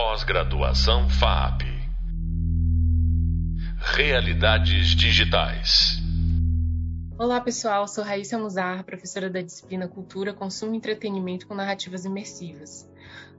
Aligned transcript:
Pós-graduação 0.00 1.08
FAP. 1.10 1.64
Realidades 3.96 4.90
digitais. 4.90 5.98
Olá 7.18 7.40
pessoal, 7.40 7.88
sou 7.88 8.04
Raíssa 8.04 8.38
Muzar, 8.38 8.84
professora 8.84 9.28
da 9.28 9.42
disciplina 9.42 9.88
Cultura, 9.88 10.32
Consumo 10.32 10.74
e 10.74 10.76
Entretenimento 10.76 11.48
com 11.48 11.54
Narrativas 11.56 12.04
Imersivas. 12.04 12.87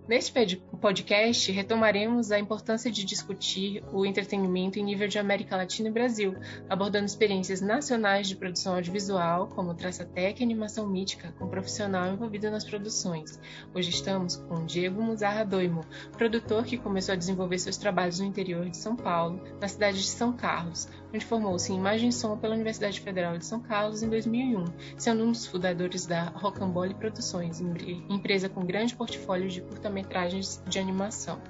Neste 0.10 0.58
podcast, 0.82 1.52
retomaremos 1.52 2.32
a 2.32 2.40
importância 2.40 2.92
de 2.92 3.06
discutir 3.06 3.84
o 3.94 4.04
entretenimento 4.04 4.80
em 4.80 4.84
nível 4.84 5.08
de 5.08 5.20
América 5.20 5.56
Latina 5.56 5.88
e 5.88 5.92
Brasil, 5.92 6.36
abordando 6.68 7.06
experiências 7.06 7.62
nacionais 7.62 8.28
de 8.28 8.36
produção 8.36 8.74
audiovisual, 8.74 9.50
como 9.50 9.76
Traçatec 9.76 10.42
e 10.42 10.44
Animação 10.44 10.88
Mítica, 10.88 11.32
com 11.38 11.48
profissional 11.48 12.12
envolvido 12.12 12.50
nas 12.50 12.64
produções. 12.64 13.40
Hoje 13.72 13.92
estamos 13.92 14.36
com 14.36 14.66
Diego 14.66 15.00
Muzarra 15.00 15.46
Doimo, 15.46 15.86
produtor 16.14 16.66
que 16.66 16.80
começou 16.80 17.14
a 17.14 17.16
desenvolver 17.16 17.60
seus 17.60 17.78
trabalhos 17.78 18.20
no 18.20 18.26
interior 18.26 18.68
de 18.68 18.78
São 18.78 18.96
Paulo, 18.96 19.40
na 19.62 19.68
cidade 19.68 20.00
de 20.00 20.08
São 20.08 20.34
Carlos, 20.34 20.88
onde 21.14 21.24
formou-se 21.24 21.72
em 21.72 21.78
Imagem 21.78 22.10
e 22.10 22.14
Som 22.14 22.36
pela 22.36 22.56
Universidade 22.56 23.00
Federal 23.00 23.38
de 23.38 23.46
São 23.46 23.60
Carlos 23.60 24.02
em 24.02 24.10
2001, 24.10 24.66
sendo 24.98 25.24
um 25.24 25.32
dos 25.32 25.46
fundadores 25.46 26.08
da 26.08 26.30
Rocambole 26.30 26.96
Produções, 26.96 27.62
empresa 28.10 28.50
com 28.50 28.66
grande 28.66 28.96
portfólio 28.96 29.50
de 29.50 29.62
curta 29.62 29.99
metragens 30.00 30.64
de 30.66 30.80
animação. 30.80 31.42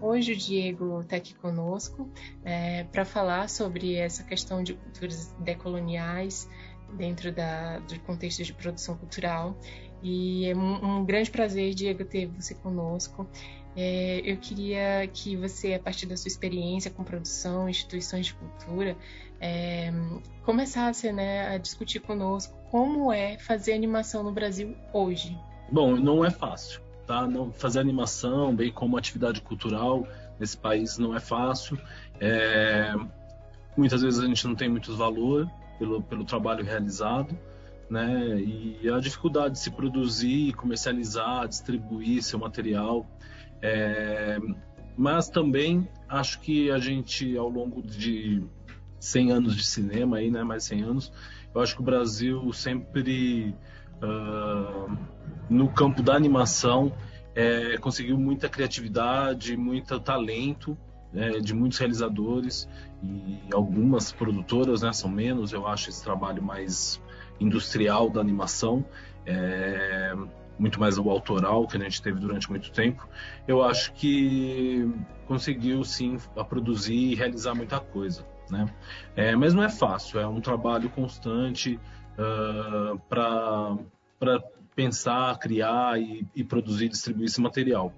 Hoje 0.00 0.32
o 0.32 0.36
Diego 0.36 1.00
está 1.00 1.16
aqui 1.16 1.34
conosco 1.34 2.08
é, 2.44 2.84
para 2.84 3.04
falar 3.04 3.48
sobre 3.48 3.96
essa 3.96 4.22
questão 4.22 4.62
de 4.62 4.74
culturas 4.74 5.34
decoloniais 5.40 6.48
dentro 6.94 7.30
da, 7.30 7.78
do 7.80 7.98
contexto 8.00 8.42
de 8.42 8.54
produção 8.54 8.96
cultural. 8.96 9.58
E 10.02 10.46
é 10.46 10.56
um, 10.56 11.00
um 11.00 11.04
grande 11.04 11.30
prazer, 11.30 11.74
Diego, 11.74 12.04
ter 12.04 12.26
você 12.26 12.54
conosco. 12.54 13.26
É, 13.76 14.22
eu 14.24 14.36
queria 14.38 15.06
que 15.12 15.36
você, 15.36 15.74
a 15.74 15.78
partir 15.78 16.06
da 16.06 16.16
sua 16.16 16.28
experiência 16.28 16.90
com 16.90 17.04
produção, 17.04 17.68
instituições 17.68 18.26
de 18.26 18.34
cultura, 18.34 18.96
é, 19.40 19.92
começasse 20.44 21.12
né, 21.12 21.48
a 21.48 21.58
discutir 21.58 22.00
conosco 22.00 22.56
como 22.70 23.12
é 23.12 23.36
fazer 23.38 23.72
animação 23.72 24.22
no 24.22 24.32
Brasil 24.32 24.74
hoje. 24.92 25.36
Bom, 25.70 25.96
não 25.96 26.24
é 26.24 26.30
fácil 26.30 26.87
tá? 27.08 27.26
Não 27.26 27.50
fazer 27.50 27.80
animação, 27.80 28.54
bem 28.54 28.70
como 28.70 28.98
atividade 28.98 29.40
cultural 29.40 30.06
nesse 30.38 30.56
país 30.56 30.98
não 30.98 31.16
é 31.16 31.18
fácil. 31.18 31.80
É, 32.20 32.94
muitas 33.76 34.02
vezes 34.02 34.20
a 34.20 34.26
gente 34.26 34.46
não 34.46 34.54
tem 34.54 34.68
muito 34.68 34.94
valor 34.94 35.50
pelo, 35.78 36.02
pelo 36.02 36.24
trabalho 36.24 36.62
realizado, 36.62 37.36
né? 37.88 38.38
E 38.38 38.88
a 38.90 39.00
dificuldade 39.00 39.54
de 39.54 39.60
se 39.60 39.70
produzir, 39.70 40.52
comercializar, 40.52 41.48
distribuir 41.48 42.22
seu 42.22 42.38
material. 42.38 43.06
É, 43.62 44.38
mas 44.94 45.30
também 45.30 45.88
acho 46.08 46.40
que 46.40 46.70
a 46.70 46.78
gente, 46.78 47.36
ao 47.38 47.48
longo 47.48 47.80
de 47.80 48.44
100 49.00 49.32
anos 49.32 49.56
de 49.56 49.64
cinema, 49.64 50.18
aí, 50.18 50.30
né, 50.30 50.44
mais 50.44 50.64
100 50.64 50.82
anos, 50.82 51.12
eu 51.54 51.60
acho 51.62 51.74
que 51.74 51.80
o 51.80 51.84
Brasil 51.84 52.52
sempre 52.52 53.54
uh, 54.02 54.96
no 55.48 55.68
campo 55.68 56.02
da 56.02 56.14
animação 56.14 56.92
é, 57.34 57.78
conseguiu 57.78 58.18
muita 58.18 58.48
criatividade, 58.48 59.56
muito 59.56 59.98
talento 60.00 60.76
né, 61.12 61.38
de 61.38 61.54
muitos 61.54 61.78
realizadores 61.78 62.68
e 63.02 63.38
algumas 63.52 64.10
produtoras, 64.10 64.82
né, 64.82 64.92
são 64.92 65.08
menos, 65.08 65.52
eu 65.52 65.66
acho 65.66 65.88
esse 65.88 66.02
trabalho 66.02 66.42
mais 66.42 67.00
industrial 67.40 68.10
da 68.10 68.20
animação, 68.20 68.84
é, 69.24 70.14
muito 70.58 70.80
mais 70.80 70.98
o 70.98 71.08
autoral 71.08 71.66
que 71.68 71.76
a 71.76 71.80
gente 71.80 72.02
teve 72.02 72.18
durante 72.18 72.50
muito 72.50 72.72
tempo. 72.72 73.08
Eu 73.46 73.62
acho 73.62 73.92
que 73.92 74.90
conseguiu 75.26 75.84
sim 75.84 76.18
produzir 76.48 77.12
e 77.12 77.14
realizar 77.14 77.54
muita 77.54 77.78
coisa, 77.78 78.26
né? 78.50 78.66
É, 79.14 79.36
mas 79.36 79.54
não 79.54 79.62
é 79.62 79.68
fácil, 79.68 80.18
é 80.18 80.26
um 80.26 80.40
trabalho 80.40 80.90
constante 80.90 81.78
uh, 82.18 82.98
para 83.08 83.76
pensar, 84.74 85.36
criar 85.38 86.00
e, 86.00 86.24
e 86.34 86.44
produzir, 86.44 86.88
distribuir 86.88 87.26
esse 87.26 87.40
material. 87.40 87.92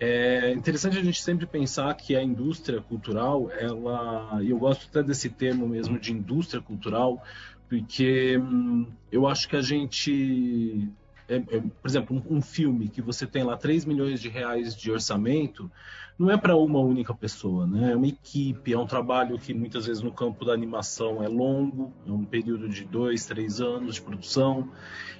É 0.00 0.52
interessante 0.52 0.98
a 0.98 1.02
gente 1.02 1.22
sempre 1.22 1.46
pensar 1.46 1.94
que 1.94 2.16
a 2.16 2.22
indústria 2.22 2.80
cultural, 2.80 3.50
ela, 3.52 4.40
eu 4.42 4.58
gosto 4.58 4.88
até 4.88 5.02
desse 5.02 5.30
termo 5.30 5.68
mesmo 5.68 5.98
de 5.98 6.12
indústria 6.12 6.60
cultural, 6.60 7.22
porque 7.68 8.36
hum, 8.38 8.86
eu 9.12 9.26
acho 9.26 9.48
que 9.48 9.56
a 9.56 9.62
gente 9.62 10.88
é, 11.28 11.36
é, 11.36 11.40
por 11.40 11.88
exemplo, 11.88 12.16
um, 12.16 12.36
um, 12.36 12.42
filme 12.42 12.88
que 12.88 13.00
você 13.00 13.26
tem 13.26 13.42
lá 13.42 13.56
3 13.56 13.84
milhões 13.84 14.20
de 14.20 14.28
reais 14.28 14.76
de 14.76 14.90
orçamento, 14.90 15.70
não 16.18 16.30
é 16.30 16.36
para 16.36 16.54
uma 16.56 16.78
única 16.78 17.14
pessoa, 17.14 17.66
né? 17.66 17.92
É 17.92 17.96
uma 17.96 18.06
equipe, 18.06 18.72
é 18.72 18.78
um 18.78 18.86
trabalho 18.86 19.38
que 19.38 19.52
muitas 19.52 19.86
vezes 19.86 20.02
no 20.02 20.12
campo 20.12 20.44
da 20.44 20.52
animação 20.52 21.22
é 21.22 21.28
longo, 21.28 21.92
é 22.06 22.10
um 22.10 22.24
período 22.24 22.68
de 22.68 22.84
dois, 22.84 23.26
três 23.26 23.60
anos 23.60 23.96
de 23.96 24.02
produção, 24.02 24.70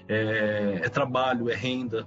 é, 0.08 0.80
é 0.82 0.88
trabalho, 0.88 1.50
é 1.50 1.54
renda, 1.54 2.06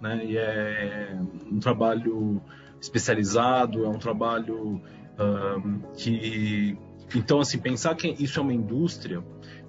né? 0.00 0.24
E 0.24 0.36
é 0.36 1.18
um 1.50 1.58
trabalho 1.58 2.42
especializado, 2.80 3.84
é 3.84 3.88
um 3.88 3.98
trabalho 3.98 4.82
um, 5.18 5.80
que 5.96 6.76
então 7.14 7.40
assim 7.40 7.58
pensar 7.58 7.94
que 7.94 8.08
isso 8.18 8.38
é 8.38 8.42
uma 8.42 8.52
indústria 8.52 9.22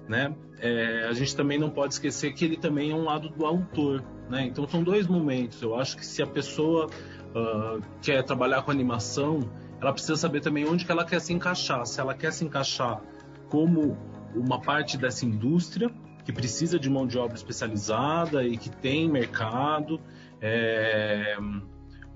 né? 0.08 0.34
É, 0.60 1.06
a 1.08 1.12
gente 1.12 1.36
também 1.36 1.58
não 1.58 1.70
pode 1.70 1.94
esquecer 1.94 2.32
que 2.32 2.44
ele 2.44 2.56
também 2.56 2.90
é 2.90 2.94
um 2.94 3.04
lado 3.04 3.28
do 3.28 3.46
autor, 3.46 4.02
né? 4.28 4.44
Então 4.46 4.66
são 4.68 4.82
dois 4.82 5.06
momentos. 5.06 5.62
Eu 5.62 5.78
acho 5.78 5.96
que 5.96 6.04
se 6.04 6.22
a 6.22 6.26
pessoa 6.26 6.86
uh, 6.86 7.82
quer 8.02 8.22
trabalhar 8.24 8.62
com 8.62 8.70
animação, 8.70 9.48
ela 9.80 9.92
precisa 9.92 10.16
saber 10.16 10.40
também 10.40 10.66
onde 10.66 10.84
que 10.84 10.90
ela 10.90 11.04
quer 11.04 11.20
se 11.20 11.32
encaixar. 11.32 11.86
Se 11.86 12.00
ela 12.00 12.14
quer 12.14 12.32
se 12.32 12.44
encaixar 12.44 13.00
como 13.48 13.96
uma 14.34 14.60
parte 14.60 14.98
dessa 14.98 15.24
indústria 15.24 15.90
que 16.24 16.32
precisa 16.32 16.78
de 16.78 16.90
mão 16.90 17.06
de 17.06 17.16
obra 17.18 17.36
especializada 17.36 18.44
e 18.44 18.58
que 18.58 18.68
tem 18.68 19.08
mercado, 19.08 20.00
é, 20.40 21.36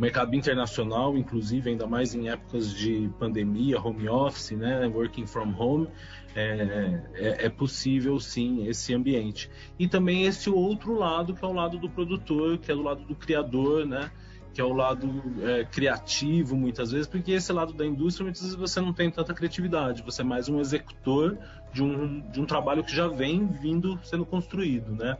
mercado 0.02 0.34
internacional, 0.34 1.16
inclusive, 1.16 1.70
ainda 1.70 1.86
mais 1.86 2.12
em 2.12 2.28
épocas 2.28 2.74
de 2.74 3.08
pandemia, 3.20 3.80
home 3.80 4.08
office, 4.08 4.50
né, 4.50 4.84
working 4.88 5.26
from 5.26 5.54
home, 5.56 5.88
é, 6.34 7.00
é, 7.14 7.46
é, 7.46 7.48
possível 7.48 8.18
sim 8.18 8.66
esse 8.66 8.92
ambiente. 8.92 9.48
E 9.78 9.86
também 9.86 10.24
esse 10.24 10.50
outro 10.50 10.94
lado, 10.94 11.34
que 11.34 11.44
é 11.44 11.46
o 11.46 11.52
lado 11.52 11.78
do 11.78 11.88
produtor, 11.88 12.58
que 12.58 12.72
é 12.72 12.74
do 12.74 12.82
lado 12.82 13.04
do 13.04 13.14
criador, 13.14 13.86
né? 13.86 14.10
que 14.52 14.60
é 14.60 14.64
o 14.64 14.72
lado 14.72 15.22
é, 15.40 15.64
criativo 15.64 16.54
muitas 16.54 16.92
vezes, 16.92 17.06
porque 17.06 17.32
esse 17.32 17.50
lado 17.52 17.72
da 17.72 17.86
indústria 17.86 18.24
muitas 18.24 18.42
vezes 18.42 18.54
você 18.54 18.82
não 18.82 18.92
tem 18.92 19.10
tanta 19.10 19.32
criatividade, 19.32 20.02
você 20.02 20.20
é 20.20 20.24
mais 20.24 20.46
um 20.46 20.60
executor 20.60 21.38
de 21.72 21.82
um, 21.82 22.20
de 22.28 22.38
um 22.38 22.44
trabalho 22.44 22.84
que 22.84 22.94
já 22.94 23.08
vem 23.08 23.46
vindo 23.46 23.98
sendo 24.02 24.26
construído, 24.26 24.92
né? 24.92 25.16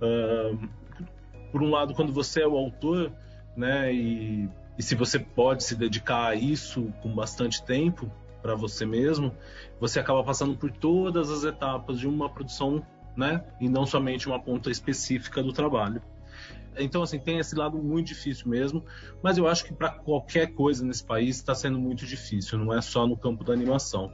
Uh, 0.00 0.68
por 1.52 1.62
um 1.62 1.70
lado, 1.70 1.94
quando 1.94 2.12
você 2.12 2.42
é 2.42 2.48
o 2.48 2.56
autor, 2.56 3.12
né, 3.56 3.92
e, 3.92 4.48
e 4.78 4.82
se 4.82 4.94
você 4.94 5.18
pode 5.18 5.64
se 5.64 5.74
dedicar 5.74 6.28
a 6.28 6.34
isso 6.34 6.92
com 7.02 7.14
bastante 7.14 7.62
tempo, 7.62 8.10
para 8.42 8.54
você 8.56 8.84
mesmo, 8.84 9.32
você 9.80 10.00
acaba 10.00 10.22
passando 10.24 10.56
por 10.56 10.70
todas 10.70 11.30
as 11.30 11.44
etapas 11.44 12.00
de 12.00 12.08
uma 12.08 12.28
produção, 12.28 12.84
né? 13.16 13.44
E 13.60 13.68
não 13.68 13.86
somente 13.86 14.26
uma 14.26 14.42
ponta 14.42 14.70
específica 14.70 15.42
do 15.42 15.52
trabalho. 15.52 16.02
Então, 16.76 17.02
assim, 17.02 17.18
tem 17.18 17.38
esse 17.38 17.54
lado 17.54 17.76
muito 17.78 18.08
difícil 18.08 18.48
mesmo, 18.48 18.82
mas 19.22 19.36
eu 19.36 19.46
acho 19.46 19.64
que 19.64 19.74
para 19.74 19.90
qualquer 19.90 20.54
coisa 20.54 20.84
nesse 20.84 21.04
país 21.04 21.36
está 21.36 21.54
sendo 21.54 21.78
muito 21.78 22.06
difícil, 22.06 22.58
não 22.58 22.72
é 22.72 22.80
só 22.80 23.06
no 23.06 23.16
campo 23.16 23.44
da 23.44 23.52
animação. 23.52 24.10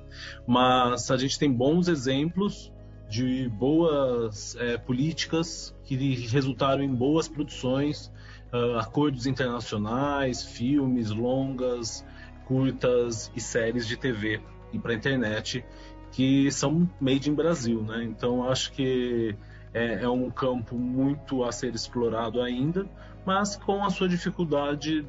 Mas 0.47 1.11
a 1.11 1.17
gente 1.17 1.39
tem 1.39 1.51
bons 1.51 1.89
exemplos 1.89 2.73
de 3.09 3.49
boas 3.49 4.57
é, 4.57 4.77
políticas 4.77 5.75
que 5.89 6.27
resultaram 6.27 6.85
em 6.85 6.95
boas 6.95 7.27
produções, 7.29 8.13
uh, 8.53 8.79
acordos 8.79 9.27
internacionais, 9.27 10.45
filmes, 10.45 11.11
longas, 11.11 12.05
curtas 12.45 13.33
e 13.35 13.41
séries 13.41 13.87
de 13.87 13.97
TV 13.97 14.39
e 14.71 14.79
para 14.79 14.93
internet 14.93 15.65
que 16.13 16.51
são 16.51 16.89
made 17.01 17.31
in 17.31 17.35
Brasil, 17.35 17.83
né? 17.83 18.05
Então 18.05 18.47
acho 18.47 18.73
que 18.73 19.35
é, 19.73 20.03
é, 20.03 20.09
um 20.09 20.31
campo 20.31 20.77
muito 20.77 21.43
a 21.43 21.53
ser 21.53 21.75
explorado 21.75 22.43
ainda, 22.43 22.87
mas 23.25 23.57
com 23.57 23.83
a 23.83 23.89
sua 23.89 24.09
dificuldade 24.09 25.07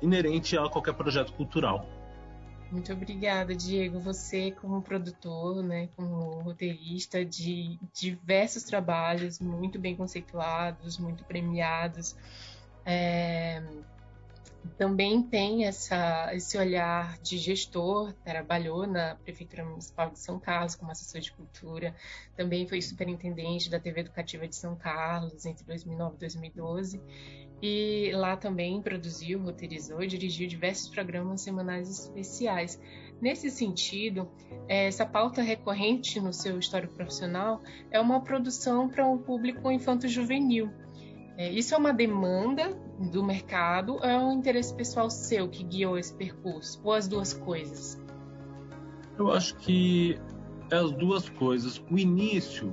inerente 0.00 0.56
a 0.56 0.68
qualquer 0.68 0.94
projeto 0.94 1.32
cultural. 1.32 1.88
Muito 2.70 2.92
obrigada, 2.92 3.54
Diego. 3.54 3.98
Você, 4.00 4.50
como 4.50 4.82
produtor, 4.82 5.62
né, 5.62 5.88
como 5.96 6.40
roteirista 6.40 7.24
de 7.24 7.78
diversos 7.94 8.62
trabalhos 8.62 9.40
muito 9.40 9.78
bem 9.78 9.96
conceituados, 9.96 10.98
muito 10.98 11.24
premiados, 11.24 12.14
é, 12.84 13.62
também 14.76 15.22
tem 15.22 15.64
essa, 15.64 16.34
esse 16.34 16.58
olhar 16.58 17.18
de 17.18 17.38
gestor, 17.38 18.12
trabalhou 18.24 18.86
na 18.86 19.14
Prefeitura 19.16 19.64
Municipal 19.64 20.10
de 20.10 20.18
São 20.18 20.38
Carlos 20.38 20.74
como 20.74 20.90
assessor 20.90 21.20
de 21.20 21.32
cultura, 21.32 21.94
também 22.36 22.66
foi 22.66 22.82
superintendente 22.82 23.70
da 23.70 23.80
TV 23.80 24.00
Educativa 24.00 24.46
de 24.46 24.54
São 24.54 24.76
Carlos 24.76 25.46
entre 25.46 25.64
2009 25.64 26.16
e 26.16 26.18
2012. 26.18 27.00
E 27.60 28.10
lá 28.14 28.36
também 28.36 28.80
produziu, 28.80 29.40
roteirizou 29.42 30.02
e 30.02 30.06
dirigiu 30.06 30.46
diversos 30.46 30.88
programas 30.88 31.40
semanais 31.40 31.90
especiais. 31.90 32.80
Nesse 33.20 33.50
sentido, 33.50 34.28
essa 34.68 35.04
pauta 35.04 35.42
recorrente 35.42 36.20
no 36.20 36.32
seu 36.32 36.58
histórico 36.58 36.94
profissional 36.94 37.60
é 37.90 37.98
uma 37.98 38.20
produção 38.20 38.88
para 38.88 39.06
um 39.06 39.18
público 39.18 39.70
infanto-juvenil. 39.72 40.70
É, 41.36 41.50
isso 41.52 41.74
é 41.74 41.78
uma 41.78 41.92
demanda 41.92 42.70
do 43.12 43.24
mercado 43.24 43.94
ou 43.94 44.04
é 44.04 44.16
um 44.18 44.32
interesse 44.32 44.74
pessoal 44.74 45.08
seu 45.08 45.48
que 45.48 45.62
guiou 45.64 45.98
esse 45.98 46.14
percurso? 46.14 46.80
Ou 46.84 46.92
as 46.92 47.08
duas 47.08 47.32
coisas? 47.32 48.00
Eu 49.16 49.32
acho 49.32 49.56
que 49.56 50.18
as 50.70 50.92
duas 50.92 51.28
coisas. 51.28 51.82
O 51.90 51.98
início, 51.98 52.72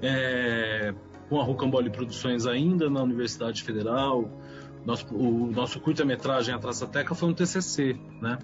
é, 0.00 0.94
com 1.32 1.40
a 1.40 1.44
Rocambole 1.44 1.88
Produções 1.88 2.46
ainda 2.46 2.90
na 2.90 3.02
Universidade 3.02 3.62
Federal, 3.62 4.30
nosso, 4.84 5.06
o 5.14 5.50
nosso 5.50 5.80
curta-metragem 5.80 6.54
A 6.54 6.58
Traça 6.58 6.86
Teca 6.86 7.14
foi 7.14 7.30
um 7.30 7.32
TCC, 7.32 7.96
né? 8.20 8.38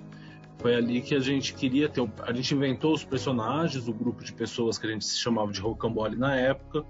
Foi 0.57 0.75
ali 0.75 1.03
que 1.03 1.15
a 1.15 1.21
gente 1.21 1.53
queria 1.53 1.87
ter. 1.87 2.03
A 2.23 2.33
gente 2.33 2.55
inventou 2.55 2.95
os 2.95 3.05
personagens, 3.05 3.87
o 3.89 3.93
grupo 3.93 4.25
de 4.25 4.33
pessoas 4.33 4.79
que 4.79 4.87
a 4.87 4.91
gente 4.91 5.05
se 5.05 5.19
chamava 5.19 5.53
de 5.53 5.61
rocambole 5.61 6.17
na 6.17 6.35
época. 6.35 6.83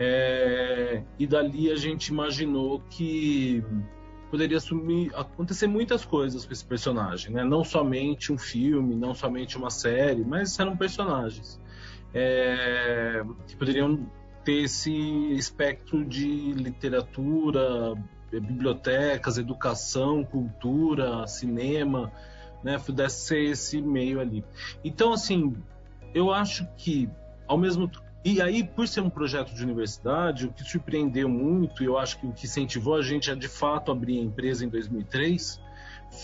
É, 0.00 1.04
e 1.16 1.28
dali 1.28 1.70
a 1.70 1.76
gente 1.76 2.08
imaginou 2.08 2.82
que 2.90 3.62
poderia 4.28 4.56
assumir, 4.56 5.14
acontecer 5.14 5.68
muitas 5.68 6.04
coisas 6.04 6.44
com 6.44 6.52
esse 6.52 6.64
personagem, 6.64 7.32
né? 7.32 7.44
Não 7.44 7.62
somente 7.62 8.32
um 8.32 8.36
filme, 8.36 8.96
não 8.96 9.14
somente 9.14 9.56
uma 9.56 9.70
série, 9.70 10.24
mas 10.24 10.58
eram 10.58 10.76
personagens 10.76 11.60
é, 12.12 13.22
que 13.46 13.54
poderiam 13.54 14.10
ter 14.46 14.62
esse 14.62 14.92
espectro 15.32 16.04
de 16.04 16.52
literatura, 16.52 17.94
bibliotecas, 18.30 19.38
educação, 19.38 20.24
cultura, 20.24 21.26
cinema, 21.26 22.12
né, 22.62 22.78
pudesse 22.78 23.26
ser 23.26 23.42
esse 23.50 23.82
meio 23.82 24.20
ali. 24.20 24.44
Então, 24.84 25.12
assim, 25.12 25.56
eu 26.14 26.32
acho 26.32 26.64
que, 26.76 27.10
ao 27.48 27.58
mesmo 27.58 27.90
e 28.24 28.40
aí, 28.40 28.64
por 28.64 28.88
ser 28.88 29.02
um 29.02 29.10
projeto 29.10 29.54
de 29.54 29.62
universidade, 29.62 30.46
o 30.46 30.52
que 30.52 30.64
surpreendeu 30.64 31.28
muito, 31.28 31.82
e 31.82 31.86
eu 31.86 31.96
acho 31.96 32.18
que 32.18 32.26
o 32.26 32.32
que 32.32 32.46
incentivou 32.46 32.96
a 32.96 33.02
gente 33.02 33.30
a 33.30 33.36
de 33.36 33.48
fato 33.48 33.92
abrir 33.92 34.18
a 34.18 34.22
empresa 34.22 34.64
em 34.64 34.68
2003, 34.68 35.60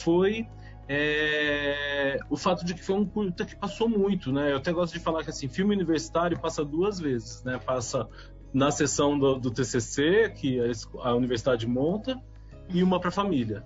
foi 0.02 0.48
é, 0.88 2.18
o 2.28 2.36
fato 2.36 2.64
de 2.64 2.74
que 2.74 2.82
foi 2.82 2.96
um 2.96 3.06
curta 3.06 3.44
que 3.44 3.56
passou 3.56 3.88
muito, 3.88 4.32
né? 4.32 4.52
Eu 4.52 4.56
até 4.56 4.72
gosto 4.72 4.92
de 4.94 5.00
falar 5.00 5.22
que 5.22 5.30
assim, 5.30 5.48
filme 5.48 5.74
universitário 5.74 6.38
passa 6.38 6.64
duas 6.64 6.98
vezes, 6.98 7.42
né? 7.44 7.58
Passa 7.58 8.08
na 8.52 8.70
sessão 8.70 9.18
do, 9.18 9.38
do 9.38 9.50
TCC 9.50 10.30
que 10.36 10.60
a, 10.60 11.08
a 11.08 11.14
universidade 11.14 11.66
monta 11.66 12.20
e 12.68 12.82
uma 12.82 13.00
para 13.00 13.10
família. 13.10 13.64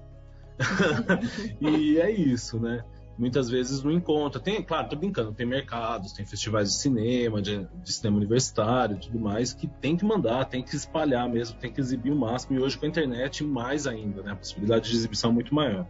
e 1.60 1.98
é 1.98 2.10
isso, 2.10 2.60
né? 2.60 2.84
Muitas 3.18 3.48
vezes 3.48 3.82
não 3.82 3.90
encontra. 3.90 4.40
Tem, 4.40 4.62
claro, 4.62 4.88
tô 4.88 4.96
brincando, 4.96 5.32
tem 5.32 5.46
mercados, 5.46 6.12
tem 6.12 6.26
festivais 6.26 6.70
de 6.70 6.78
cinema, 6.78 7.40
de, 7.40 7.66
de 7.82 7.92
cinema 7.92 8.18
universitário 8.18 8.96
e 8.96 9.00
tudo 9.00 9.18
mais, 9.18 9.54
que 9.54 9.66
tem 9.66 9.96
que 9.96 10.04
mandar, 10.04 10.44
tem 10.44 10.62
que 10.62 10.76
espalhar 10.76 11.28
mesmo, 11.28 11.58
tem 11.58 11.72
que 11.72 11.80
exibir 11.80 12.12
o 12.12 12.16
máximo. 12.16 12.58
E 12.58 12.62
hoje 12.62 12.76
com 12.76 12.84
a 12.84 12.88
internet, 12.88 13.42
mais 13.42 13.86
ainda, 13.86 14.22
né? 14.22 14.32
A 14.32 14.36
possibilidade 14.36 14.90
de 14.90 14.96
exibição 14.96 15.30
é 15.30 15.34
muito 15.34 15.54
maior. 15.54 15.86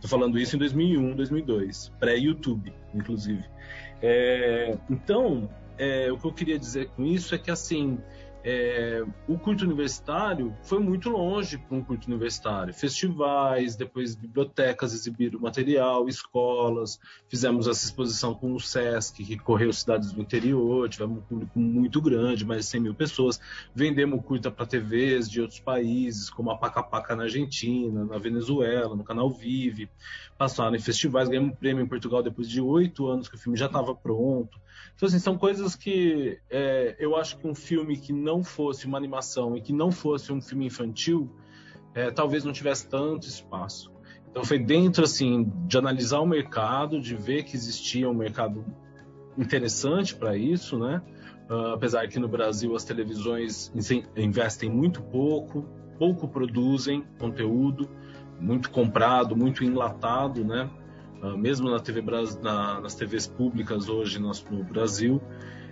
Tô 0.00 0.08
falando 0.08 0.38
isso 0.38 0.56
em 0.56 0.58
2001, 0.58 1.16
2002, 1.16 1.92
pré-YouTube, 1.98 2.72
inclusive. 2.94 3.44
É, 4.02 4.76
então, 4.90 5.48
é, 5.78 6.12
o 6.12 6.18
que 6.18 6.26
eu 6.26 6.32
queria 6.32 6.58
dizer 6.58 6.88
com 6.90 7.04
isso 7.04 7.34
é 7.34 7.38
que, 7.38 7.50
assim, 7.50 7.98
é, 8.48 9.04
o 9.26 9.36
curto 9.36 9.64
universitário 9.64 10.56
foi 10.62 10.78
muito 10.78 11.10
longe 11.10 11.58
para 11.58 11.76
um 11.76 11.82
curto 11.82 12.06
universitário. 12.06 12.72
Festivais, 12.72 13.74
depois 13.74 14.14
bibliotecas 14.14 14.94
exibiram 14.94 15.40
material, 15.40 16.08
escolas, 16.08 17.00
fizemos 17.28 17.66
essa 17.66 17.84
exposição 17.84 18.36
com 18.36 18.54
o 18.54 18.60
SESC, 18.60 19.24
que 19.24 19.36
correu 19.36 19.72
cidades 19.72 20.12
do 20.12 20.22
interior, 20.22 20.88
tivemos 20.88 21.18
um 21.18 21.22
público 21.22 21.58
muito 21.58 22.00
grande, 22.00 22.44
mais 22.44 22.60
de 22.60 22.66
100 22.66 22.80
mil 22.82 22.94
pessoas. 22.94 23.40
Vendemos 23.74 24.24
curta 24.24 24.48
para 24.48 24.64
TVs 24.64 25.28
de 25.28 25.40
outros 25.40 25.58
países, 25.58 26.30
como 26.30 26.48
a 26.52 26.56
Paca 26.56 26.84
Paca 26.84 27.16
na 27.16 27.24
Argentina, 27.24 28.04
na 28.04 28.16
Venezuela, 28.16 28.94
no 28.94 29.02
canal 29.02 29.28
Vive. 29.28 29.90
Passaram 30.38 30.76
em 30.76 30.78
festivais, 30.78 31.28
ganhamos 31.28 31.50
um 31.50 31.56
prêmio 31.56 31.82
em 31.82 31.88
Portugal 31.88 32.22
depois 32.22 32.48
de 32.48 32.60
oito 32.60 33.08
anos 33.08 33.28
que 33.28 33.34
o 33.34 33.38
filme 33.38 33.58
já 33.58 33.66
estava 33.66 33.92
pronto. 33.92 34.56
Então, 34.94 35.06
assim, 35.08 35.18
são 35.18 35.36
coisas 35.36 35.74
que 35.74 36.38
é, 36.50 36.96
eu 36.98 37.16
acho 37.16 37.38
que 37.38 37.46
um 37.46 37.54
filme 37.54 37.96
que 37.96 38.12
não 38.12 38.42
fosse 38.42 38.86
uma 38.86 38.96
animação 38.96 39.56
e 39.56 39.60
que 39.60 39.72
não 39.72 39.90
fosse 39.90 40.32
um 40.32 40.40
filme 40.40 40.66
infantil, 40.66 41.30
é, 41.94 42.10
talvez 42.10 42.44
não 42.44 42.52
tivesse 42.52 42.88
tanto 42.88 43.26
espaço. 43.26 43.92
Então, 44.30 44.44
foi 44.44 44.58
dentro, 44.58 45.04
assim, 45.04 45.50
de 45.66 45.78
analisar 45.78 46.20
o 46.20 46.26
mercado, 46.26 47.00
de 47.00 47.14
ver 47.14 47.44
que 47.44 47.56
existia 47.56 48.08
um 48.08 48.14
mercado 48.14 48.64
interessante 49.38 50.14
para 50.14 50.36
isso, 50.36 50.78
né? 50.78 51.02
Uh, 51.48 51.74
apesar 51.74 52.08
que 52.08 52.18
no 52.18 52.26
Brasil 52.26 52.74
as 52.74 52.84
televisões 52.84 53.72
investem 54.16 54.68
muito 54.68 55.00
pouco, 55.00 55.62
pouco 55.96 56.26
produzem 56.26 57.04
conteúdo, 57.18 57.88
muito 58.40 58.70
comprado, 58.70 59.36
muito 59.36 59.64
enlatado, 59.64 60.44
né? 60.44 60.68
Ah, 61.22 61.36
mesmo 61.36 61.70
na 61.70 61.80
TV, 61.80 62.02
na, 62.42 62.80
nas 62.80 62.94
TVs 62.94 63.26
públicas 63.26 63.88
hoje 63.88 64.18
no, 64.18 64.30
no 64.50 64.64
Brasil. 64.64 65.20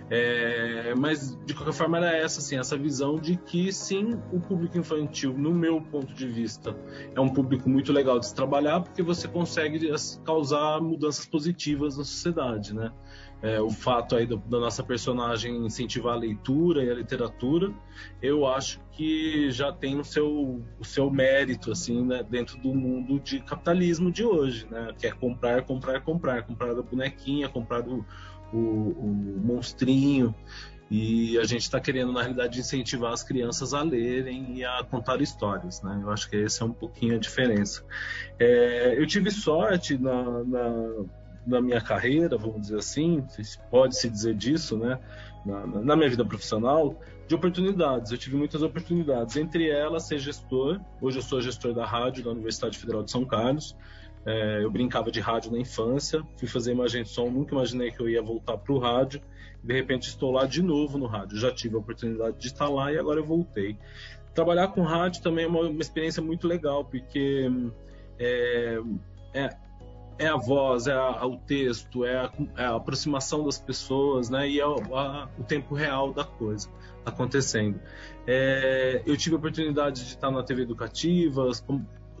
É, 0.07 0.93
mas 0.95 1.35
de 1.45 1.53
qualquer 1.55 1.73
forma 1.73 1.97
era 1.97 2.15
essa 2.15 2.39
assim, 2.39 2.57
essa 2.59 2.77
visão 2.77 3.15
de 3.15 3.37
que 3.37 3.73
sim, 3.73 4.11
o 4.31 4.39
público 4.39 4.77
infantil, 4.77 5.33
no 5.35 5.51
meu 5.51 5.81
ponto 5.81 6.13
de 6.13 6.27
vista, 6.27 6.77
é 7.15 7.19
um 7.19 7.29
público 7.29 7.67
muito 7.67 7.91
legal 7.91 8.19
de 8.19 8.27
se 8.27 8.35
trabalhar 8.35 8.81
porque 8.81 9.01
você 9.01 9.27
consegue 9.27 9.89
causar 10.23 10.79
mudanças 10.79 11.25
positivas 11.25 11.97
na 11.97 12.03
sociedade, 12.03 12.73
né? 12.73 12.91
É, 13.45 13.61
o 13.61 13.69
fato 13.69 14.15
aí 14.15 14.25
do, 14.25 14.37
da 14.37 14.59
nossa 14.59 14.83
personagem 14.83 15.65
incentivar 15.65 16.15
a 16.15 16.17
leitura 16.17 16.83
e 16.83 16.89
a 16.89 16.93
literatura, 16.93 17.71
eu 18.21 18.45
acho 18.45 18.79
que 18.91 19.51
já 19.51 19.71
tem 19.71 19.99
o 19.99 20.03
seu, 20.03 20.63
o 20.79 20.83
seu 20.83 21.11
mérito 21.11 21.71
assim 21.71 22.03
né, 22.03 22.23
dentro 22.23 22.57
do 22.57 22.73
mundo 22.73 23.19
de 23.19 23.39
capitalismo 23.41 24.11
de 24.11 24.23
hoje, 24.23 24.67
né? 24.69 24.93
Que 24.97 25.07
é 25.07 25.11
comprar, 25.11 25.63
comprar, 25.63 26.01
comprar, 26.01 26.43
comprar 26.43 26.71
a 26.71 26.81
bonequinha, 26.81 27.47
comprar 27.49 27.87
o 27.87 28.05
o, 28.53 28.57
o 28.57 29.41
monstrinho. 29.43 30.33
E 30.89 31.37
a 31.39 31.43
gente 31.43 31.63
está 31.63 31.79
querendo, 31.79 32.11
na 32.13 32.21
realidade, 32.21 32.59
incentivar 32.59 33.11
as 33.11 33.23
crianças 33.23 33.73
a 33.73 33.81
lerem 33.81 34.59
e 34.59 34.63
a 34.63 34.83
contar 34.83 35.19
histórias. 35.19 35.81
Né? 35.81 35.99
Eu 36.03 36.11
acho 36.11 36.29
que 36.29 36.37
essa 36.37 36.63
é 36.63 36.67
um 36.67 36.73
pouquinho 36.73 37.15
a 37.15 37.19
diferença. 37.19 37.83
É, 38.39 38.93
eu 38.97 39.05
tive 39.07 39.31
sorte 39.31 39.97
na, 39.97 40.43
na, 40.43 41.05
na, 41.45 41.61
minha 41.61 41.81
carreira, 41.81 42.37
vamos 42.37 42.61
dizer 42.61 42.77
assim, 42.77 43.25
pode-se 43.69 44.09
dizer 44.09 44.35
disso, 44.35 44.77
né? 44.77 44.99
Na, 45.45 45.65
na, 45.67 45.95
minha 45.95 46.09
vida 46.09 46.25
profissional, 46.25 46.99
de 47.27 47.35
oportunidades. 47.35 48.11
Eu 48.11 48.17
tive 48.17 48.35
muitas 48.35 48.63
oportunidades, 48.63 49.35
entre 49.37 49.69
elas 49.69 50.03
ser 50.03 50.17
gestor. 50.17 50.79
Hoje 50.99 51.19
eu 51.19 51.21
sou 51.21 51.41
gestor 51.41 51.73
da 51.73 51.85
rádio 51.85 52.23
da 52.23 52.31
Universidade 52.31 52.77
Federal 52.77 53.03
de 53.03 53.11
São 53.11 53.25
Carlos. 53.25 53.75
É, 54.25 54.63
eu 54.63 54.71
brincava 54.71 55.11
de 55.11 55.19
rádio 55.19 55.51
na 55.51 55.59
infância, 55.59 56.23
fui 56.35 56.47
fazer 56.47 56.71
imagem 56.71 57.03
de 57.03 57.09
som, 57.09 57.29
nunca 57.29 57.53
imaginei 57.53 57.91
que 57.91 57.99
eu 57.99 58.09
ia 58.09 58.23
voltar 58.23 58.57
para 58.57 58.73
o 58.73 58.79
rádio. 58.79 59.21
De 59.63 59.73
repente 59.73 60.07
estou 60.07 60.31
lá 60.31 60.45
de 60.45 60.63
novo 60.63 60.97
no 60.97 61.05
rádio. 61.05 61.37
Já 61.37 61.51
tive 61.51 61.75
a 61.75 61.79
oportunidade 61.79 62.37
de 62.39 62.47
estar 62.47 62.67
lá 62.67 62.91
e 62.91 62.97
agora 62.97 63.19
eu 63.19 63.25
voltei. 63.25 63.77
Trabalhar 64.33 64.69
com 64.69 64.81
rádio 64.81 65.21
também 65.21 65.45
é 65.45 65.47
uma, 65.47 65.61
uma 65.61 65.81
experiência 65.81 66.21
muito 66.23 66.47
legal, 66.47 66.83
porque 66.83 67.49
é, 68.19 68.79
é, 69.33 69.55
é 70.17 70.27
a 70.27 70.37
voz, 70.37 70.87
é 70.87 70.93
a, 70.93 71.25
o 71.25 71.37
texto, 71.37 72.05
é 72.05 72.17
a, 72.17 72.31
é 72.57 72.65
a, 72.65 72.75
aproximação 72.75 73.43
das 73.43 73.59
pessoas, 73.59 74.29
né? 74.29 74.49
E 74.49 74.59
é 74.59 74.63
a, 74.63 75.27
o 75.37 75.43
tempo 75.43 75.75
real 75.75 76.13
da 76.13 76.23
coisa 76.23 76.69
acontecendo. 77.05 77.79
É, 78.25 79.03
eu 79.05 79.15
tive 79.17 79.35
a 79.35 79.37
oportunidade 79.37 80.01
de 80.01 80.07
estar 80.07 80.31
na 80.31 80.41
TV 80.41 80.63
educativa, 80.63 81.51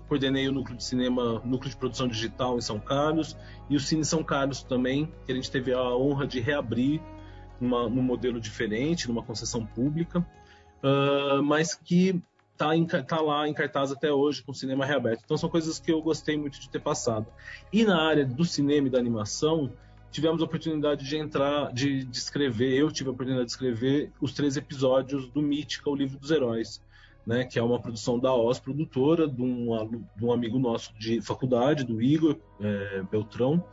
coordenei 0.07 0.47
o 0.47 0.51
núcleo 0.51 0.77
de 0.77 0.83
cinema, 0.83 1.41
núcleo 1.43 1.71
de 1.71 1.77
produção 1.77 2.07
digital 2.07 2.57
em 2.57 2.61
São 2.61 2.79
Carlos 2.79 3.35
e 3.69 3.75
o 3.75 3.79
Cine 3.79 4.05
São 4.05 4.23
Carlos 4.23 4.61
também, 4.63 5.11
que 5.25 5.31
a 5.31 5.35
gente 5.35 5.49
teve 5.49 5.73
a 5.73 5.95
honra 5.95 6.27
de 6.27 6.39
reabrir 6.39 7.01
uma, 7.59 7.89
num 7.89 8.01
modelo 8.01 8.39
diferente, 8.39 9.07
numa 9.07 9.23
concessão 9.23 9.65
pública, 9.65 10.19
uh, 10.19 11.41
mas 11.41 11.73
que 11.73 12.21
está 12.55 13.03
tá 13.03 13.21
lá 13.21 13.47
em 13.47 13.53
cartaz 13.53 13.91
até 13.91 14.11
hoje 14.11 14.41
com 14.41 14.51
o 14.51 14.55
cinema 14.55 14.85
reaberto. 14.85 15.23
Então 15.25 15.37
são 15.37 15.49
coisas 15.49 15.79
que 15.79 15.91
eu 15.91 16.01
gostei 16.01 16.37
muito 16.37 16.59
de 16.59 16.69
ter 16.69 16.79
passado. 16.79 17.27
E 17.71 17.83
na 17.83 18.01
área 18.01 18.25
do 18.25 18.45
cinema 18.45 18.87
e 18.87 18.89
da 18.89 18.97
animação, 18.97 19.71
tivemos 20.11 20.41
a 20.41 20.45
oportunidade 20.45 21.07
de 21.07 21.17
entrar, 21.17 21.71
de, 21.73 22.03
de 22.05 22.17
escrever, 22.17 22.73
eu 22.73 22.91
tive 22.91 23.09
a 23.09 23.11
oportunidade 23.13 23.47
de 23.47 23.51
escrever 23.51 24.11
os 24.21 24.33
três 24.33 24.55
episódios 24.55 25.27
do 25.29 25.41
Mítica, 25.41 25.89
o 25.89 25.95
livro 25.95 26.17
dos 26.17 26.31
heróis 26.31 26.81
né, 27.25 27.43
que 27.43 27.57
é 27.57 27.63
uma 27.63 27.79
produção 27.79 28.19
da 28.19 28.33
OS 28.33 28.59
Produtora, 28.59 29.27
de 29.27 29.41
um, 29.41 30.05
de 30.15 30.25
um 30.25 30.31
amigo 30.31 30.59
nosso 30.59 30.93
de 30.97 31.21
faculdade, 31.21 31.83
do 31.83 32.01
Igor 32.01 32.37
é, 32.59 33.01
Beltrão, 33.11 33.63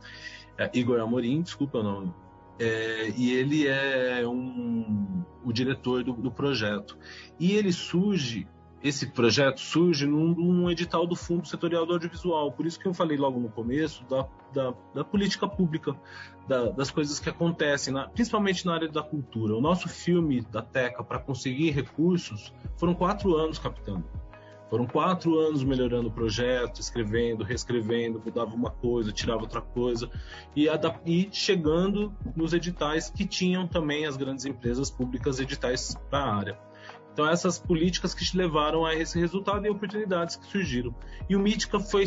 é, 0.57 0.69
Igor 0.73 0.99
Amorim, 0.99 1.41
desculpa 1.41 1.79
o 1.79 1.83
nome. 1.83 2.13
É, 2.59 3.09
e 3.15 3.31
ele 3.33 3.67
é 3.67 4.27
um, 4.27 5.23
o 5.43 5.51
diretor 5.51 6.03
do, 6.03 6.13
do, 6.13 6.31
projeto. 6.31 6.97
E 7.39 7.53
ele 7.53 7.71
surge 7.71 8.47
esse 8.83 9.07
projeto 9.07 9.61
surge 9.61 10.05
num, 10.05 10.35
num, 10.35 10.69
edital 10.69 11.07
do 11.07 11.15
Fundo 11.15 11.47
Setorial 11.47 11.85
do 11.85 11.93
Audiovisual. 11.93 12.51
Por 12.51 12.65
isso 12.65 12.77
que 12.77 12.85
eu 12.85 12.93
falei 12.93 13.17
logo 13.17 13.39
no 13.39 13.49
começo 13.49 14.03
da, 14.09 14.27
da, 14.53 14.73
da 14.93 15.03
política 15.05 15.47
pública, 15.47 15.95
da, 16.47 16.69
das 16.69 16.91
coisas 16.91 17.17
que 17.17 17.29
acontecem, 17.29 17.93
na, 17.93 18.09
principalmente 18.09 18.65
na 18.65 18.73
área 18.73 18.89
da 18.89 19.01
cultura. 19.01 19.55
O 19.55 19.61
nosso 19.61 19.87
filme 19.87 20.41
da 20.41 20.61
Teca, 20.61 21.01
para 21.01 21.17
conseguir 21.17 21.71
recursos, 21.71 22.53
foram 22.75 22.93
quatro 22.93 23.33
anos 23.37 23.57
captando. 23.57 24.03
Foram 24.69 24.85
quatro 24.87 25.39
anos 25.39 25.63
melhorando 25.63 26.09
o 26.09 26.11
projeto, 26.11 26.81
escrevendo, 26.81 27.43
reescrevendo, 27.43 28.21
mudava 28.25 28.53
uma 28.53 28.71
coisa, 28.71 29.11
tirava 29.11 29.41
outra 29.41 29.61
coisa, 29.61 30.09
e, 30.55 30.67
e 31.05 31.29
chegando 31.31 32.11
nos 32.35 32.53
editais 32.53 33.09
que 33.09 33.23
tinham 33.23 33.67
também 33.67 34.05
as 34.07 34.17
grandes 34.17 34.45
empresas 34.45 34.89
públicas 34.89 35.39
editais 35.39 35.95
para 36.09 36.19
a 36.19 36.35
área. 36.35 36.72
Então, 37.13 37.29
essas 37.29 37.59
políticas 37.59 38.13
que 38.13 38.25
te 38.25 38.35
levaram 38.35 38.83
a 38.85 38.95
esse 38.95 39.19
resultado 39.19 39.65
e 39.65 39.69
oportunidades 39.69 40.35
que 40.35 40.47
surgiram. 40.47 40.93
E 41.29 41.35
o 41.35 41.39
Mítica 41.39 41.79
foi 41.79 42.05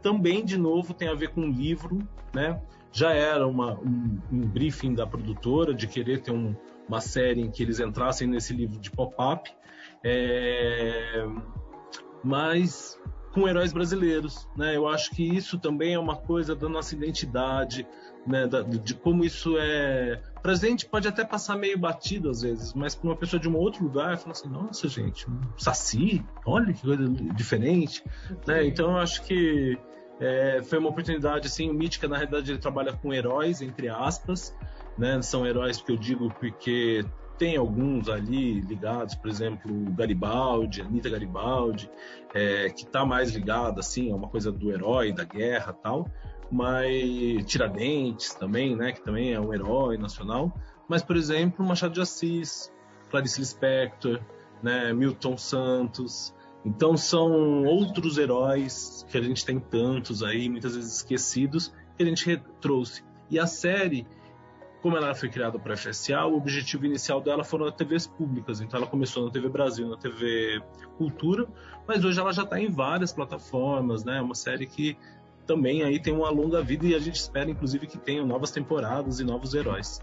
também, 0.00 0.44
de 0.44 0.56
novo, 0.56 0.94
tem 0.94 1.08
a 1.08 1.14
ver 1.14 1.30
com 1.30 1.40
um 1.40 1.50
livro, 1.50 1.98
né? 2.32 2.62
Já 2.92 3.12
era 3.12 3.48
uma, 3.48 3.74
um, 3.80 4.20
um 4.30 4.40
briefing 4.42 4.94
da 4.94 5.04
produtora 5.04 5.74
de 5.74 5.88
querer 5.88 6.20
ter 6.20 6.30
um, 6.30 6.54
uma 6.88 7.00
série 7.00 7.40
em 7.40 7.50
que 7.50 7.62
eles 7.64 7.80
entrassem 7.80 8.28
nesse 8.28 8.54
livro 8.54 8.78
de 8.78 8.90
pop-up, 8.92 9.50
é... 10.04 11.26
mas 12.22 12.96
com 13.34 13.48
heróis 13.48 13.72
brasileiros, 13.72 14.48
né? 14.56 14.76
Eu 14.76 14.86
acho 14.86 15.10
que 15.10 15.22
isso 15.22 15.58
também 15.58 15.94
é 15.94 15.98
uma 15.98 16.16
coisa 16.16 16.54
da 16.54 16.68
nossa 16.68 16.94
identidade, 16.94 17.86
né? 18.24 18.46
Da, 18.46 18.62
de 18.62 18.94
como 18.94 19.24
isso 19.24 19.56
é 19.58 20.22
presente 20.40 20.86
pode 20.86 21.08
até 21.08 21.24
passar 21.24 21.56
meio 21.56 21.76
batido 21.76 22.30
às 22.30 22.42
vezes, 22.42 22.72
mas 22.72 22.94
para 22.94 23.08
uma 23.08 23.16
pessoa 23.16 23.40
de 23.40 23.48
um 23.48 23.56
outro 23.56 23.82
lugar, 23.82 24.16
fala 24.18 24.32
assim, 24.32 24.48
nossa 24.48 24.86
gente, 24.88 25.28
um 25.28 25.40
saci, 25.56 26.24
olha 26.46 26.72
que 26.72 26.82
coisa 26.82 27.08
diferente, 27.34 28.04
né? 28.46 28.64
Então 28.64 28.92
eu 28.92 28.98
acho 28.98 29.22
que 29.24 29.76
é, 30.20 30.62
foi 30.62 30.78
uma 30.78 30.90
oportunidade 30.90 31.48
assim, 31.48 31.72
Mítica 31.72 32.06
na 32.06 32.16
realidade 32.16 32.52
ele 32.52 32.60
trabalha 32.60 32.92
com 32.92 33.12
heróis 33.12 33.60
entre 33.60 33.88
aspas, 33.88 34.54
né? 34.96 35.20
São 35.22 35.44
heróis 35.44 35.82
que 35.82 35.90
eu 35.90 35.96
digo 35.96 36.30
porque 36.38 37.04
tem 37.38 37.56
alguns 37.56 38.08
ali 38.08 38.60
ligados, 38.60 39.14
por 39.14 39.28
exemplo, 39.28 39.72
Garibaldi, 39.92 40.82
Anitta 40.82 41.10
Garibaldi, 41.10 41.90
é, 42.32 42.70
que 42.70 42.84
está 42.84 43.04
mais 43.04 43.32
ligado 43.32 43.80
assim, 43.80 44.12
a 44.12 44.16
uma 44.16 44.28
coisa 44.28 44.52
do 44.52 44.70
herói, 44.70 45.12
da 45.12 45.24
guerra 45.24 45.72
tal. 45.72 46.08
Mas 46.50 47.44
Tiradentes 47.46 48.34
também, 48.34 48.76
né, 48.76 48.92
que 48.92 49.02
também 49.02 49.32
é 49.32 49.40
um 49.40 49.52
herói 49.52 49.96
nacional, 49.96 50.54
mas 50.88 51.02
por 51.02 51.16
exemplo 51.16 51.64
Machado 51.64 51.94
de 51.94 52.00
Assis, 52.00 52.72
Clarice 53.10 53.40
Lispector, 53.40 54.20
né, 54.62 54.92
Milton 54.92 55.36
Santos, 55.36 56.34
então 56.64 56.96
são 56.96 57.64
outros 57.64 58.16
heróis 58.16 59.04
que 59.10 59.18
a 59.18 59.22
gente 59.22 59.44
tem 59.44 59.60
tantos 59.60 60.22
aí, 60.22 60.48
muitas 60.48 60.74
vezes 60.74 60.96
esquecidos, 60.96 61.72
que 61.96 62.02
a 62.02 62.06
gente 62.06 62.42
trouxe. 62.60 63.04
E 63.30 63.38
a 63.38 63.46
série, 63.46 64.06
como 64.84 64.98
ela 64.98 65.14
foi 65.14 65.30
criada 65.30 65.58
para 65.58 65.74
FSA, 65.78 66.26
o 66.26 66.36
objetivo 66.36 66.84
inicial 66.84 67.18
dela 67.18 67.42
foram 67.42 67.64
as 67.64 67.74
TVs 67.74 68.06
públicas. 68.06 68.60
Então 68.60 68.78
ela 68.78 68.86
começou 68.86 69.24
na 69.24 69.30
TV 69.30 69.48
Brasil, 69.48 69.88
na 69.88 69.96
TV 69.96 70.60
Cultura, 70.98 71.48
mas 71.88 72.04
hoje 72.04 72.20
ela 72.20 72.34
já 72.34 72.42
está 72.42 72.60
em 72.60 72.70
várias 72.70 73.10
plataformas, 73.10 74.04
né? 74.04 74.18
É 74.18 74.20
uma 74.20 74.34
série 74.34 74.66
que 74.66 74.94
também 75.46 75.82
aí 75.82 75.98
tem 75.98 76.12
uma 76.12 76.28
longa 76.28 76.60
vida 76.60 76.84
e 76.84 76.94
a 76.94 76.98
gente 76.98 77.14
espera, 77.14 77.50
inclusive, 77.50 77.86
que 77.86 77.96
tenham 77.96 78.26
novas 78.26 78.50
temporadas 78.50 79.20
e 79.20 79.24
novos 79.24 79.54
heróis. 79.54 80.02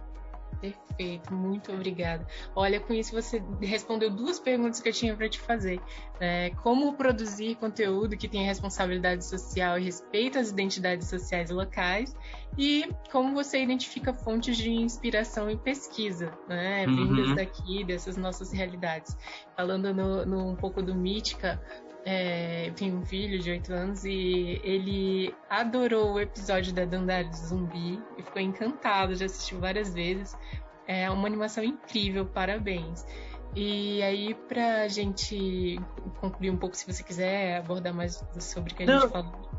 Perfeito, 0.62 1.34
muito 1.34 1.72
obrigada. 1.72 2.26
Olha, 2.56 2.80
com 2.80 2.94
isso 2.94 3.14
você 3.14 3.42
respondeu 3.60 4.12
duas 4.12 4.40
perguntas 4.40 4.80
que 4.80 4.88
eu 4.88 4.94
tinha 4.94 5.16
para 5.16 5.28
te 5.28 5.40
fazer. 5.40 5.82
É, 6.20 6.52
como 6.62 6.94
produzir 6.94 7.56
conteúdo 7.56 8.16
que 8.16 8.28
tenha 8.28 8.46
responsabilidade 8.46 9.26
social 9.26 9.80
e 9.80 9.84
respeita 9.84 10.40
as 10.40 10.52
identidades 10.52 11.08
sociais 11.08 11.50
locais 11.50 12.16
e 12.58 12.88
como 13.12 13.34
você 13.34 13.64
identifica 13.64 14.14
fontes 14.14 14.56
de 14.56 14.70
inspiração 14.70 15.50
e 15.50 15.58
pesquisa, 15.58 16.32
né, 16.48 16.86
vindas 16.86 17.30
uhum. 17.30 17.36
daqui, 17.36 17.84
dessas 17.84 18.16
nossas 18.16 18.52
realidades. 18.52 19.18
Falando 19.56 19.92
no, 19.94 20.26
no, 20.26 20.50
um 20.50 20.56
pouco 20.56 20.84
do 20.84 20.94
Mítica, 20.94 21.60
é, 22.06 22.68
eu 22.68 22.74
tenho 22.74 22.98
um 22.98 23.06
filho 23.06 23.40
de 23.40 23.52
8 23.52 23.74
anos 23.74 24.04
e 24.06 24.60
ele 24.64 25.34
adorou 25.50 26.14
o 26.14 26.20
episódio 26.20 26.74
da 26.74 26.86
Dandara 26.86 27.32
Zumbi 27.32 28.02
e 28.18 28.24
ficou 28.24 28.42
encantado, 28.42 29.16
já 29.16 29.26
assistiu 29.26 29.60
várias 29.60 29.94
vezes. 29.94 30.36
É 30.88 31.10
uma 31.10 31.28
animação 31.28 31.64
incrível, 31.64 32.26
parabéns. 32.26 33.06
E 33.56 34.02
aí, 34.02 34.34
pra 34.34 34.88
gente 34.88 35.80
concluir 36.20 36.50
um 36.50 36.58
pouco, 36.58 36.76
se 36.76 36.92
você 36.92 37.04
quiser 37.04 37.58
abordar 37.58 37.94
mais 37.94 38.24
sobre 38.40 38.74
o 38.74 38.76
que 38.76 38.84
a 38.84 38.86
Não. 38.86 39.02
gente 39.02 39.12
falou. 39.12 39.52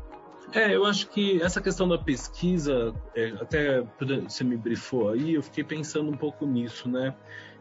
É, 0.53 0.75
eu 0.75 0.85
acho 0.85 1.09
que 1.09 1.41
essa 1.41 1.61
questão 1.61 1.87
da 1.87 1.97
pesquisa, 1.97 2.93
é, 3.15 3.29
até 3.39 3.81
você 3.81 4.43
me 4.43 4.57
brifou 4.57 5.09
aí, 5.09 5.33
eu 5.35 5.41
fiquei 5.41 5.63
pensando 5.63 6.11
um 6.11 6.17
pouco 6.17 6.45
nisso, 6.45 6.89
né? 6.89 7.15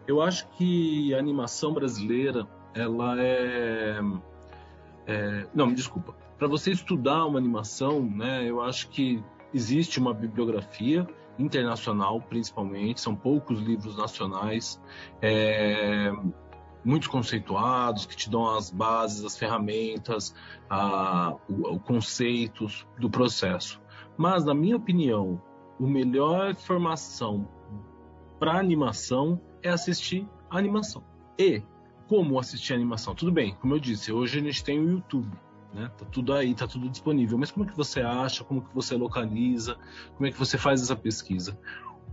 Eu 0.06 0.20
acho 0.20 0.48
que 0.50 1.14
a 1.14 1.18
animação 1.18 1.72
brasileira, 1.72 2.46
ela 2.74 3.22
é 3.22 4.00
é, 5.06 5.46
não, 5.54 5.72
desculpa. 5.72 6.14
Para 6.38 6.48
você 6.48 6.70
estudar 6.70 7.24
uma 7.26 7.38
animação, 7.38 8.02
né, 8.02 8.48
eu 8.48 8.60
acho 8.60 8.88
que 8.88 9.22
existe 9.54 9.98
uma 9.98 10.12
bibliografia 10.12 11.06
internacional, 11.38 12.20
principalmente. 12.20 13.00
São 13.00 13.14
poucos 13.14 13.60
livros 13.60 13.96
nacionais, 13.96 14.80
é, 15.20 16.12
muito 16.84 17.08
conceituados, 17.10 18.06
que 18.06 18.16
te 18.16 18.28
dão 18.28 18.48
as 18.56 18.70
bases, 18.70 19.24
as 19.24 19.36
ferramentas, 19.36 20.34
a, 20.68 21.34
o, 21.48 21.74
o 21.74 21.80
conceitos 21.80 22.86
do 22.98 23.08
processo. 23.08 23.80
Mas, 24.16 24.44
na 24.44 24.54
minha 24.54 24.76
opinião, 24.76 25.40
a 25.80 25.82
melhor 25.84 26.54
formação 26.54 27.48
para 28.38 28.58
animação 28.58 29.40
é 29.62 29.68
assistir 29.68 30.28
a 30.50 30.58
animação. 30.58 31.02
E 31.38 31.62
como 32.12 32.38
assistir 32.38 32.74
animação. 32.74 33.14
Tudo 33.14 33.32
bem, 33.32 33.54
como 33.54 33.74
eu 33.74 33.80
disse, 33.80 34.12
hoje 34.12 34.38
a 34.38 34.42
gente 34.42 34.62
tem 34.62 34.78
o 34.78 34.86
YouTube, 34.86 35.32
né? 35.72 35.90
Tá 35.96 36.04
tudo 36.04 36.34
aí, 36.34 36.54
tá 36.54 36.66
tudo 36.66 36.90
disponível. 36.90 37.38
Mas 37.38 37.50
como 37.50 37.64
é 37.64 37.70
que 37.70 37.74
você 37.74 38.02
acha? 38.02 38.44
Como 38.44 38.60
que 38.60 38.74
você 38.74 38.94
localiza? 38.94 39.78
Como 40.14 40.26
é 40.26 40.30
que 40.30 40.38
você 40.38 40.58
faz 40.58 40.82
essa 40.82 40.94
pesquisa? 40.94 41.58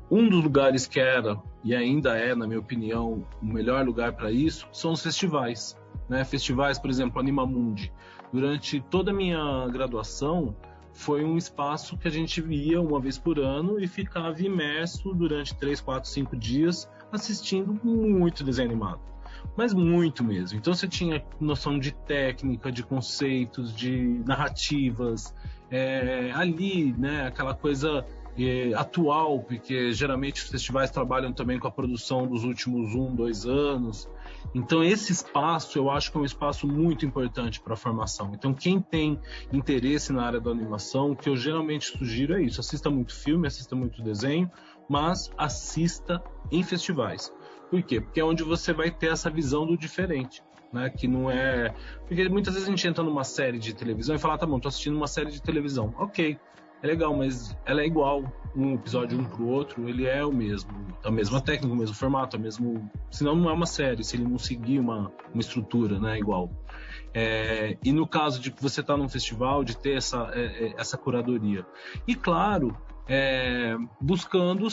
Um 0.10 0.30
dos 0.30 0.42
lugares 0.42 0.88
que 0.88 1.02
era 1.02 1.38
e 1.66 1.76
ainda 1.76 2.18
é, 2.18 2.34
na 2.34 2.48
minha 2.48 2.62
opinião, 2.62 3.28
o 3.42 3.46
melhor 3.46 3.86
lugar 3.86 4.14
para 4.14 4.32
isso 4.32 4.70
são 4.72 4.94
os 4.94 5.04
festivais. 5.04 5.78
Né? 6.08 6.24
Festivais, 6.24 6.80
por 6.80 6.90
exemplo, 6.90 7.20
Animamundi. 7.20 7.92
Durante 8.32 8.80
toda 8.80 9.12
a 9.12 9.14
minha 9.14 9.68
graduação, 9.68 10.56
foi 10.94 11.26
um 11.26 11.36
espaço 11.36 11.98
que 11.98 12.08
a 12.08 12.12
gente 12.12 12.40
via 12.40 12.80
uma 12.80 13.02
vez 13.02 13.18
por 13.18 13.38
ano 13.38 13.78
e 13.78 13.86
ficava 13.86 14.42
imerso 14.42 15.14
durante 15.14 15.54
três, 15.58 15.82
quatro, 15.82 16.10
cinco 16.10 16.38
dias 16.38 16.90
assistindo 17.12 17.74
muito 17.84 18.46
desenho 18.46 18.70
animado 18.70 19.10
mas 19.58 19.74
muito 19.74 20.24
mesmo. 20.24 20.58
Então 20.58 20.74
você 20.74 20.88
tinha 20.88 21.24
noção 21.40 21.78
de 21.78 21.92
técnica, 21.92 22.72
de 22.72 22.84
conceitos, 22.84 23.76
de 23.76 24.22
narrativas, 24.26 25.34
é, 25.70 26.32
ali, 26.34 26.94
né, 26.98 27.28
aquela 27.28 27.54
coisa 27.54 28.06
é, 28.38 28.74
atual, 28.74 29.40
porque 29.40 29.92
geralmente 29.92 30.44
os 30.44 30.50
festivais 30.50 30.90
trabalham 30.90 31.34
também 31.34 31.60
com 31.60 31.68
a 31.68 31.72
produção 31.72 32.26
dos 32.26 32.44
últimos 32.44 32.96
um, 32.96 33.14
dois 33.14 33.46
anos. 33.46 34.10
Então 34.56 34.84
esse 34.84 35.12
espaço 35.12 35.78
eu 35.78 35.90
acho 35.90 36.12
que 36.12 36.18
é 36.18 36.22
um 36.22 36.26
espaço 36.26 36.68
muito 36.68 37.06
importante 37.06 37.60
para 37.60 37.74
a 37.74 37.78
formação. 37.78 38.32
Então 38.34 38.54
quem 38.54 38.80
tem 38.80 39.20
interesse 39.52 40.14
na 40.14 40.24
área 40.24 40.40
da 40.40 40.52
animação, 40.52 41.12
o 41.12 41.16
que 41.16 41.30
eu 41.30 41.36
geralmente 41.36 41.98
sugiro 41.98 42.36
é 42.36 42.42
isso: 42.42 42.60
assista 42.60 42.90
muito 42.90 43.14
filme, 43.14 43.48
assista 43.48 43.76
muito 43.76 44.02
desenho, 44.02 44.50
mas 44.88 45.30
assista 45.38 46.24
em 46.52 46.64
festivais. 46.64 47.32
Por 47.70 47.82
quê? 47.84 48.02
Porque 48.02 48.20
é 48.20 48.24
onde 48.24 48.44
você 48.44 48.74
vai 48.74 48.92
ter 48.92 49.12
essa 49.12 49.30
visão 49.30 49.66
do 49.66 49.78
diferente. 49.78 50.44
Né, 50.72 50.88
que 50.88 51.08
não 51.08 51.32
é. 51.32 51.74
Porque 52.08 52.30
muitas 52.30 52.54
vezes 52.54 52.70
a 52.70 52.72
gente 52.72 52.88
entra 52.88 53.04
numa 53.04 53.24
série 53.24 53.58
de 53.58 53.74
televisão 53.74 54.16
e 54.16 54.20
fala, 54.20 54.36
ah, 54.36 54.38
tá 54.38 54.46
bom, 54.46 54.60
tô 54.60 54.68
assistindo 54.68 54.96
uma 54.96 55.08
série 55.08 55.32
de 55.32 55.42
televisão. 55.42 55.96
Ok, 55.98 56.38
é 56.82 56.88
legal, 56.88 57.16
mas 57.16 57.58
ela 57.66 57.82
é 57.82 57.86
igual 57.86 58.24
um 58.56 58.76
episódio 58.76 59.20
um 59.20 59.26
pro 59.26 59.48
outro, 59.48 59.90
ele 59.90 60.06
é 60.06 60.24
o 60.24 60.32
mesmo, 60.32 60.72
a 61.04 61.12
mesma 61.12 61.42
técnica, 61.42 61.74
o 61.74 61.78
mesmo 61.78 61.96
formato, 61.96 62.36
a 62.36 62.40
mesmo. 62.40 62.90
Senão 63.12 63.36
não 63.36 63.50
é 63.50 63.54
uma 63.54 63.66
série, 63.66 64.04
se 64.04 64.16
ele 64.16 64.24
não 64.24 64.38
seguir 64.38 64.80
uma, 64.80 65.12
uma 65.34 65.42
estrutura, 65.42 66.00
né, 66.00 66.18
igual. 66.18 66.50
É, 67.14 67.78
e 67.84 67.92
no 67.92 68.08
caso 68.08 68.40
de 68.40 68.54
você 68.60 68.82
está 68.82 68.96
num 68.96 69.10
festival, 69.10 69.64
de 69.64 69.76
ter 69.76 69.98
essa, 69.98 70.30
é, 70.34 70.68
é, 70.68 70.74
essa 70.78 70.98
curadoria. 70.98 71.66
E 72.08 72.16
claro, 72.16 72.76
é, 73.08 73.76
buscando 74.00 74.68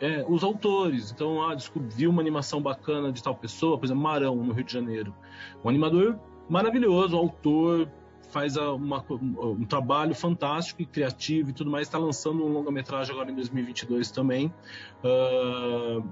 é, 0.00 0.24
os 0.28 0.42
autores. 0.42 1.10
Então, 1.10 1.42
ah, 1.42 1.54
descobri 1.54 2.06
uma 2.06 2.20
animação 2.20 2.60
bacana 2.60 3.12
de 3.12 3.22
tal 3.22 3.34
pessoa, 3.34 3.78
por 3.78 3.86
exemplo, 3.86 4.02
Marão, 4.02 4.36
no 4.36 4.52
Rio 4.52 4.64
de 4.64 4.72
Janeiro. 4.72 5.14
Um 5.64 5.68
animador 5.68 6.18
maravilhoso, 6.48 7.16
autor, 7.16 7.88
faz 8.30 8.56
uma, 8.56 9.04
um 9.10 9.64
trabalho 9.64 10.14
fantástico 10.14 10.82
e 10.82 10.86
criativo 10.86 11.50
e 11.50 11.52
tudo 11.52 11.70
mais. 11.70 11.86
Está 11.86 11.98
lançando 11.98 12.44
um 12.44 12.48
longa-metragem 12.48 13.12
agora 13.12 13.30
em 13.30 13.34
2022 13.34 14.10
também. 14.10 14.52
Uh, 15.04 16.02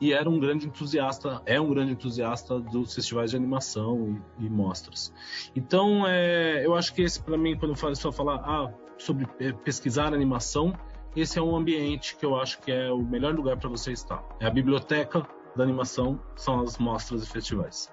e 0.00 0.12
era 0.12 0.28
um 0.28 0.38
grande 0.38 0.66
entusiasta, 0.66 1.40
é 1.46 1.60
um 1.60 1.70
grande 1.70 1.92
entusiasta 1.92 2.58
dos 2.58 2.94
festivais 2.94 3.30
de 3.30 3.36
animação 3.36 4.20
e, 4.38 4.46
e 4.46 4.50
mostras. 4.50 5.12
Então, 5.54 6.06
é, 6.06 6.64
eu 6.64 6.74
acho 6.74 6.92
que 6.92 7.02
esse, 7.02 7.22
para 7.22 7.36
mim, 7.38 7.56
quando 7.56 7.72
eu 7.72 7.76
falo, 7.76 7.94
só 7.94 8.10
falar 8.10 8.36
ah, 8.44 8.72
sobre 8.98 9.26
é, 9.38 9.52
pesquisar 9.52 10.12
animação, 10.12 10.74
esse 11.16 11.38
é 11.38 11.42
um 11.42 11.54
ambiente 11.54 12.16
que 12.16 12.26
eu 12.26 12.36
acho 12.36 12.60
que 12.60 12.72
é 12.72 12.90
o 12.90 12.98
melhor 12.98 13.34
lugar 13.34 13.56
para 13.56 13.68
você 13.68 13.92
estar. 13.92 14.22
É 14.40 14.46
a 14.46 14.50
biblioteca 14.50 15.26
da 15.56 15.62
animação, 15.62 16.20
são 16.36 16.60
as 16.60 16.78
mostras 16.78 17.22
e 17.22 17.30
festivais. 17.30 17.92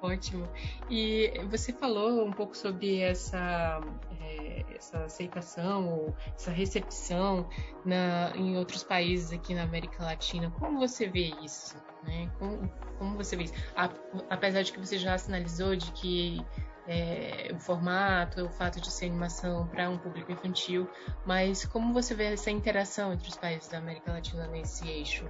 Ótimo. 0.00 0.48
E 0.90 1.32
você 1.48 1.72
falou 1.72 2.24
um 2.24 2.32
pouco 2.32 2.56
sobre 2.56 2.98
essa, 2.98 3.80
é, 4.20 4.64
essa 4.74 5.04
aceitação, 5.04 6.14
essa 6.34 6.50
recepção 6.50 7.48
na, 7.84 8.32
em 8.36 8.56
outros 8.56 8.82
países 8.82 9.32
aqui 9.32 9.54
na 9.54 9.62
América 9.62 10.04
Latina. 10.04 10.50
Como 10.58 10.78
você 10.78 11.08
vê 11.08 11.32
isso? 11.42 11.76
Né? 12.02 12.30
Como, 12.38 12.68
como 12.98 13.16
você 13.16 13.36
vê 13.36 13.44
isso? 13.44 13.54
A, 13.76 13.88
apesar 14.28 14.62
de 14.62 14.72
que 14.72 14.80
você 14.80 14.98
já 14.98 15.16
sinalizou 15.16 15.76
de 15.76 15.92
que 15.92 16.44
é, 16.86 17.50
o 17.54 17.58
formato, 17.58 18.44
o 18.44 18.48
fato 18.48 18.80
de 18.80 18.90
ser 18.90 19.06
animação 19.06 19.66
para 19.66 19.88
um 19.88 19.98
público 19.98 20.32
infantil, 20.32 20.88
mas 21.24 21.64
como 21.64 21.92
você 21.92 22.14
vê 22.14 22.24
essa 22.32 22.50
interação 22.50 23.12
entre 23.12 23.28
os 23.28 23.36
países 23.36 23.68
da 23.68 23.78
América 23.78 24.12
Latina 24.12 24.46
nesse 24.46 24.88
eixo? 24.88 25.24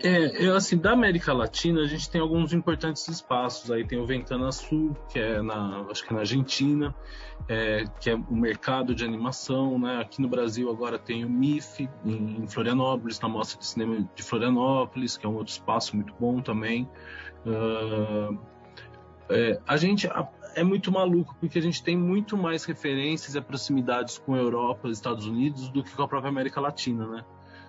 É, 0.00 0.46
eu, 0.46 0.54
assim, 0.54 0.76
da 0.76 0.92
América 0.92 1.32
Latina, 1.32 1.80
a 1.80 1.86
gente 1.86 2.08
tem 2.08 2.20
alguns 2.20 2.52
importantes 2.52 3.08
espaços. 3.08 3.70
Aí 3.70 3.84
tem 3.84 3.98
o 3.98 4.06
Ventana 4.06 4.52
Sul, 4.52 4.96
que 5.08 5.18
é 5.18 5.42
na, 5.42 5.84
acho 5.90 6.04
que 6.04 6.12
é 6.12 6.14
na 6.14 6.20
Argentina, 6.20 6.94
é, 7.48 7.84
que 8.00 8.10
é 8.10 8.14
o 8.14 8.34
mercado 8.34 8.94
de 8.94 9.04
animação, 9.04 9.76
né? 9.76 10.00
Aqui 10.00 10.22
no 10.22 10.28
Brasil 10.28 10.70
agora 10.70 11.00
tem 11.00 11.24
o 11.24 11.28
MIF, 11.28 11.88
em, 12.04 12.46
Florianópolis, 12.46 13.18
na 13.18 13.28
Mostra 13.28 13.58
de 13.58 13.66
Cinema 13.66 14.08
de 14.14 14.22
Florianópolis, 14.22 15.16
que 15.16 15.26
é 15.26 15.28
um 15.28 15.34
outro 15.34 15.52
espaço 15.52 15.96
muito 15.96 16.14
bom 16.14 16.40
também. 16.40 16.88
Uh, 17.44 18.38
é, 19.30 19.60
a 19.66 19.76
gente 19.76 20.08
é 20.58 20.64
muito 20.64 20.90
maluco, 20.90 21.36
porque 21.38 21.58
a 21.58 21.62
gente 21.62 21.82
tem 21.82 21.96
muito 21.96 22.36
mais 22.36 22.64
referências 22.64 23.34
e 23.34 23.40
proximidades 23.40 24.18
com 24.18 24.34
a 24.34 24.38
Europa 24.38 24.88
Estados 24.88 25.26
Unidos 25.26 25.68
do 25.68 25.84
que 25.84 25.94
com 25.94 26.02
a 26.02 26.08
própria 26.08 26.28
América 26.28 26.60
Latina, 26.60 27.06
né? 27.06 27.24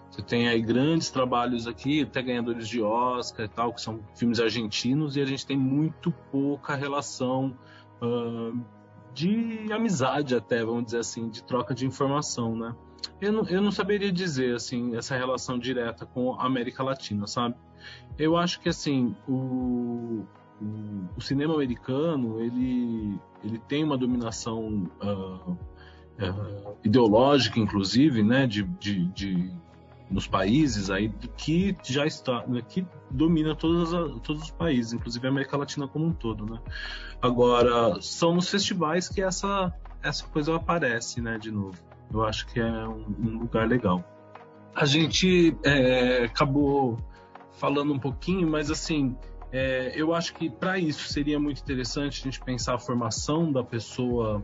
Você 0.10 0.24
tem 0.24 0.48
aí 0.48 0.60
grandes 0.60 1.12
trabalhos 1.12 1.68
aqui, 1.68 2.02
até 2.02 2.22
ganhadores 2.22 2.68
de 2.68 2.82
Oscar 2.82 3.46
e 3.46 3.50
tal, 3.50 3.72
que 3.74 3.80
são 3.80 4.00
filmes 4.16 4.40
argentinos, 4.40 5.16
e 5.16 5.22
a 5.22 5.26
gente 5.26 5.46
tem 5.46 5.56
muito 5.56 6.12
pouca 6.32 6.76
relação 6.76 7.56
uh, 8.02 8.60
de 9.14 9.72
amizade 9.72 10.36
até, 10.36 10.66
vamos 10.66 10.86
dizer 10.86 11.00
assim, 11.00 11.30
de 11.30 11.44
troca 11.44 11.76
de 11.76 11.86
informação, 11.86 12.56
né? 12.56 12.76
Eu 13.22 13.32
não, 13.32 13.48
eu 13.48 13.62
não 13.62 13.72
saberia 13.72 14.12
dizer, 14.12 14.56
assim, 14.56 14.96
essa 14.96 15.16
relação 15.16 15.60
direta 15.60 16.08
com 16.08 16.34
a 16.34 16.46
América 16.46 16.82
Latina, 16.82 17.28
sabe? 17.28 17.56
Eu 18.18 18.36
acho 18.36 18.60
que, 18.60 18.70
assim, 18.70 19.16
o, 19.28 20.26
o, 21.16 21.22
cinema 21.22 21.54
americano, 21.54 22.42
ele, 22.42 23.20
ele 23.44 23.60
tem 23.60 23.84
uma 23.84 23.98
dominação 23.98 24.90
uh, 25.02 25.52
uh, 25.52 26.78
ideológica, 26.84 27.60
inclusive, 27.60 28.24
né, 28.24 28.46
de, 28.46 28.64
de, 28.64 29.06
de 29.08 29.54
nos 30.10 30.28
países 30.28 30.90
aí 30.90 31.10
que 31.38 31.76
já 31.84 32.06
está, 32.06 32.46
né, 32.48 32.62
que 32.68 32.86
domina 33.10 33.56
todos, 33.56 33.92
todos 34.22 34.44
os 34.44 34.52
países, 34.52 34.94
inclusive 34.94 35.26
a 35.26 35.30
América 35.30 35.58
Latina 35.58 35.88
como 35.88 36.06
um 36.06 36.14
todo, 36.14 36.46
né? 36.46 36.60
Agora 37.22 38.02
são 38.02 38.34
nos 38.34 38.50
festivais 38.50 39.08
que 39.08 39.22
essa 39.22 39.74
essa 40.02 40.26
coisa 40.28 40.56
aparece, 40.56 41.22
né, 41.22 41.38
de 41.38 41.52
novo. 41.52 41.78
Eu 42.12 42.26
acho 42.26 42.48
que 42.48 42.60
é 42.60 42.88
um, 42.88 43.06
um 43.20 43.38
lugar 43.40 43.68
legal. 43.68 44.04
A 44.74 44.86
gente 44.86 45.56
é, 45.64 46.24
acabou 46.24 46.98
falando 47.54 47.94
um 47.94 48.00
pouquinho, 48.00 48.50
mas 48.50 48.72
assim, 48.72 49.16
é, 49.52 49.94
eu 49.96 50.14
acho 50.14 50.34
que 50.34 50.50
para 50.50 50.78
isso 50.78 51.08
seria 51.08 51.40
muito 51.40 51.62
interessante 51.62 52.22
a 52.22 52.24
gente 52.24 52.40
pensar 52.42 52.76
a 52.76 52.80
formação 52.80 53.52
da 53.52 53.64
pessoa 53.64 54.44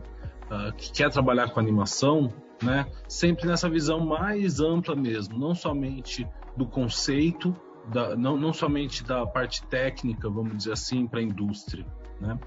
uh, 0.50 0.72
que 0.76 0.92
quer 0.92 1.10
trabalhar 1.10 1.50
com 1.50 1.60
animação 1.60 2.32
né? 2.62 2.86
Sempre 3.08 3.46
nessa 3.46 3.68
visão 3.68 4.00
mais 4.00 4.60
ampla 4.60 4.94
mesmo, 4.94 5.38
não 5.38 5.54
somente 5.54 6.26
do 6.56 6.66
conceito, 6.66 7.54
da, 7.88 8.16
não, 8.16 8.36
não 8.36 8.52
somente 8.52 9.04
da 9.04 9.26
parte 9.26 9.62
técnica, 9.66 10.28
vamos 10.28 10.56
dizer 10.56 10.72
assim, 10.72 11.06
para 11.06 11.20
a 11.20 11.22
indústria, 11.22 11.86
né? 12.20 12.38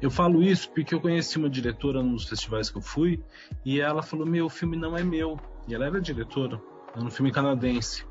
Eu 0.00 0.10
falo 0.10 0.42
isso 0.42 0.68
porque 0.70 0.94
eu 0.94 1.00
conheci 1.00 1.38
uma 1.38 1.48
diretora 1.48 2.02
nos 2.02 2.28
festivais 2.28 2.68
que 2.68 2.76
eu 2.76 2.82
fui 2.82 3.22
e 3.64 3.80
ela 3.80 4.02
falou: 4.02 4.26
Meu, 4.26 4.46
o 4.46 4.50
filme 4.50 4.76
não 4.76 4.96
é 4.96 5.04
meu. 5.04 5.38
E 5.68 5.74
ela 5.74 5.86
era 5.86 6.00
diretora, 6.00 6.60
era 6.92 7.04
um 7.04 7.10
filme 7.10 7.30
canadense 7.30 8.04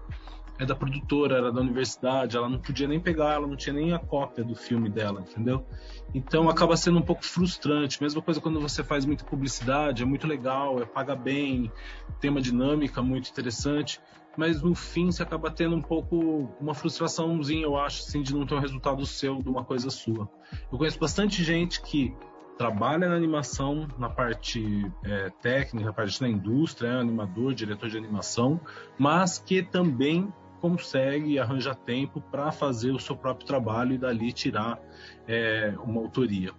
é 0.61 0.65
da 0.65 0.75
produtora, 0.75 1.37
era 1.37 1.51
da 1.51 1.59
universidade, 1.59 2.37
ela 2.37 2.47
não 2.47 2.59
podia 2.59 2.87
nem 2.87 2.99
pegar, 2.99 3.33
ela 3.33 3.47
não 3.47 3.55
tinha 3.55 3.73
nem 3.73 3.93
a 3.93 3.97
cópia 3.99 4.43
do 4.43 4.53
filme 4.55 4.91
dela, 4.91 5.21
entendeu? 5.21 5.65
Então 6.13 6.47
acaba 6.47 6.77
sendo 6.77 6.99
um 6.99 7.01
pouco 7.01 7.25
frustrante. 7.25 7.99
Mesma 7.99 8.21
coisa 8.21 8.39
quando 8.39 8.61
você 8.61 8.83
faz 8.83 9.03
muita 9.03 9.25
publicidade, 9.25 10.03
é 10.03 10.05
muito 10.05 10.27
legal, 10.27 10.79
é 10.79 10.85
paga 10.85 11.15
bem, 11.15 11.71
tem 12.19 12.29
uma 12.29 12.39
dinâmica 12.39 13.01
muito 13.01 13.31
interessante, 13.31 13.99
mas 14.37 14.61
no 14.61 14.75
fim 14.75 15.11
você 15.11 15.23
acaba 15.23 15.49
tendo 15.49 15.75
um 15.75 15.81
pouco 15.81 16.51
uma 16.61 16.75
frustraçãozinha, 16.75 17.63
eu 17.63 17.75
acho, 17.75 18.03
assim, 18.03 18.21
de 18.21 18.31
não 18.31 18.45
ter 18.45 18.53
um 18.53 18.59
resultado 18.59 19.03
seu 19.03 19.41
de 19.41 19.49
uma 19.49 19.65
coisa 19.65 19.89
sua. 19.89 20.29
Eu 20.71 20.77
conheço 20.77 20.99
bastante 20.99 21.43
gente 21.43 21.81
que 21.81 22.13
trabalha 22.55 23.09
na 23.09 23.15
animação, 23.15 23.87
na 23.97 24.07
parte 24.07 24.85
é, 25.03 25.31
técnica, 25.41 25.87
na 25.87 25.93
parte 25.93 26.21
da 26.21 26.29
indústria, 26.29 26.89
é 26.89 26.99
animador, 26.99 27.55
diretor 27.55 27.89
de 27.89 27.97
animação, 27.97 28.61
mas 28.99 29.39
que 29.39 29.63
também 29.63 30.31
consegue 30.61 31.39
arranjar 31.39 31.75
tempo 31.75 32.21
para 32.21 32.51
fazer 32.51 32.91
o 32.91 32.99
seu 32.99 33.15
próprio 33.15 33.47
trabalho 33.47 33.93
e 33.93 33.97
dali 33.97 34.31
tirar 34.31 34.79
é, 35.27 35.73
uma 35.83 35.99
autoria. 35.99 36.51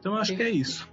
Então 0.00 0.16
acho 0.16 0.34
que 0.34 0.42
é 0.42 0.48
isso. 0.48 0.90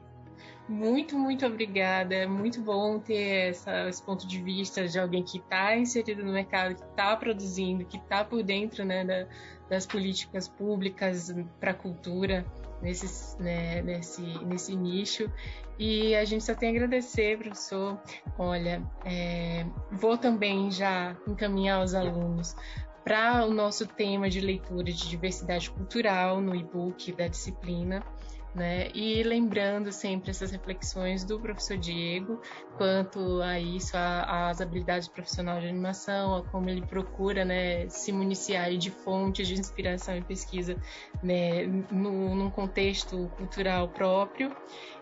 Muito, 0.67 1.17
muito 1.17 1.45
obrigada. 1.45 2.13
É 2.13 2.27
muito 2.27 2.59
bom 2.61 2.99
ter 2.99 3.49
essa, 3.49 3.87
esse 3.87 4.03
ponto 4.03 4.27
de 4.27 4.41
vista 4.41 4.87
de 4.87 4.99
alguém 4.99 5.23
que 5.23 5.37
está 5.37 5.77
inserido 5.77 6.23
no 6.23 6.33
mercado, 6.33 6.75
que 6.75 6.83
está 6.83 7.15
produzindo, 7.15 7.85
que 7.85 7.97
está 7.97 8.25
por 8.25 8.43
dentro 8.43 8.83
né, 8.83 9.05
da, 9.05 9.27
das 9.69 9.85
políticas 9.85 10.47
públicas 10.47 11.33
para 11.59 11.71
a 11.71 11.73
cultura 11.73 12.45
nesse, 12.81 13.39
né, 13.41 13.81
nesse, 13.83 14.21
nesse 14.43 14.75
nicho. 14.75 15.31
E 15.77 16.15
a 16.15 16.23
gente 16.23 16.43
só 16.43 16.55
tem 16.55 16.69
a 16.69 16.71
agradecer, 16.71 17.37
professor. 17.37 17.99
Olha, 18.37 18.81
é, 19.03 19.65
vou 19.91 20.17
também 20.17 20.71
já 20.71 21.15
encaminhar 21.27 21.83
os 21.83 21.93
alunos 21.93 22.55
para 23.03 23.45
o 23.45 23.53
nosso 23.53 23.85
tema 23.85 24.29
de 24.29 24.41
leitura 24.41 24.85
de 24.85 25.07
diversidade 25.07 25.69
cultural 25.69 26.41
no 26.41 26.55
e-book 26.55 27.11
da 27.11 27.27
disciplina. 27.27 28.03
Né? 28.55 28.87
E 28.93 29.21
lembrando 29.21 29.91
sempre 29.91 30.31
essas 30.31 30.49
reflexões 30.49 31.25
do 31.25 31.37
professor 31.37 31.77
Diego 31.77 32.39
quanto 32.77 33.41
a 33.41 33.59
isso, 33.59 33.97
às 33.97 34.61
habilidades 34.61 35.09
profissionais 35.09 35.61
de 35.61 35.67
animação, 35.67 36.37
a 36.37 36.43
como 36.43 36.69
ele 36.69 36.81
procura 36.81 37.43
né, 37.43 37.89
se 37.89 38.13
municiar 38.13 38.71
de 38.77 38.89
fontes 38.89 39.45
de 39.45 39.55
inspiração 39.55 40.15
e 40.15 40.21
pesquisa 40.21 40.77
né, 41.21 41.65
no, 41.91 42.33
num 42.33 42.49
contexto 42.49 43.29
cultural 43.35 43.89
próprio 43.89 44.55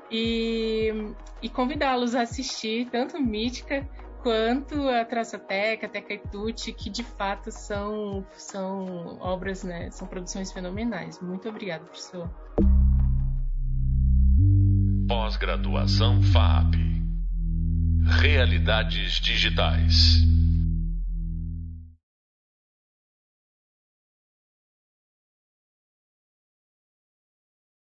e, 0.10 0.92
e 1.40 1.48
convidá-los 1.48 2.16
a 2.16 2.22
assistir 2.22 2.90
tanto 2.90 3.22
Mítica 3.22 3.88
quanto 4.24 4.88
a 4.88 5.06
Traçateca, 5.06 5.88
Teca 5.88 6.14
e 6.14 6.18
Tutti, 6.18 6.72
que 6.72 6.90
de 6.90 7.04
fato 7.04 7.52
são, 7.52 8.26
são 8.32 9.20
obras, 9.20 9.64
né, 9.64 9.92
são 9.92 10.08
produções 10.08 10.52
fenomenais. 10.52 11.20
Muito 11.20 11.48
obrigada, 11.50 11.84
professor. 11.84 12.32
Pós-graduação 15.08 16.22
FAP. 16.22 16.76
Realidades 18.22 19.20
digitais. 19.20 20.24